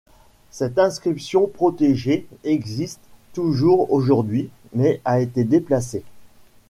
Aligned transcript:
Cette 0.49 0.79
inscription 0.79 1.45
protégée 1.45 2.25
existe 2.43 3.01
toujours 3.33 3.93
aujourd’hui 3.93 4.49
mais 4.73 4.99
a 5.05 5.19
été 5.19 5.43
déplacée. 5.43 6.01